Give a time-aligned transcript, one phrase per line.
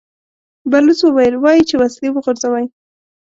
[0.71, 2.65] بلوڅ وويل: وايي چې وسلې وغورځوئ!